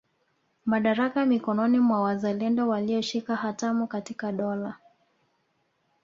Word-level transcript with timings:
Madaraka 0.65 1.25
mikononi 1.25 1.79
mwa 1.79 2.01
wazalendo 2.01 2.67
walioshika 2.67 3.35
hatamu 3.35 3.87
katika 3.87 4.31
dola 4.31 4.77